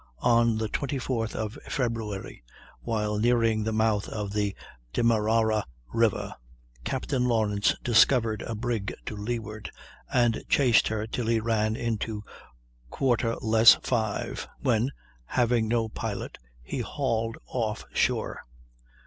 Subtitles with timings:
[0.25, 2.43] On the 24th of February,
[2.81, 4.55] while nearing the mouth of the
[4.93, 6.33] Demerara River,
[6.83, 9.69] Captain Lawrence discovered a brig to leeward,
[10.11, 12.23] and chased her till he ran into
[12.89, 14.89] quarter less five, when,
[15.25, 18.41] having no pilot, he hauled off shore.